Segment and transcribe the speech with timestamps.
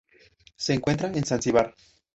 [0.57, 1.75] Se encuentra en Zanzíbar.